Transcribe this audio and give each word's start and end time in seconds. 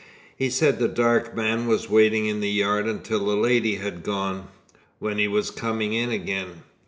He 0.35 0.49
said 0.49 0.79
the 0.79 0.87
dark 0.87 1.35
man 1.35 1.67
was 1.67 1.87
waiting 1.87 2.25
in 2.25 2.39
the 2.39 2.49
yard 2.49 2.87
until 2.87 3.23
the 3.23 3.35
lady 3.35 3.75
had 3.75 4.01
gone, 4.01 4.47
when 4.97 5.19
he 5.19 5.27
was 5.27 5.51
coming 5.51 5.93
in 5.93 6.09
again." 6.09 6.63